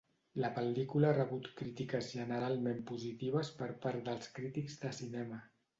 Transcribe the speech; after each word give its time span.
La 0.43 0.49
pel·lícula 0.53 1.09
ha 1.11 1.15
rebut 1.17 1.49
crítiques 1.61 2.09
generalment 2.15 2.83
positives 2.93 3.55
per 3.61 3.73
part 3.87 4.07
dels 4.11 4.35
crítics 4.41 4.85
de 4.85 4.99
cinema. 5.05 5.45